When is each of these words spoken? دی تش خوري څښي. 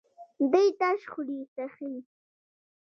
دی 0.51 0.67
تش 0.79 1.01
خوري 1.11 1.39
څښي. 1.55 1.93